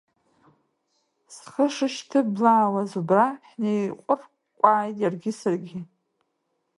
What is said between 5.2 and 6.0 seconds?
саргьы.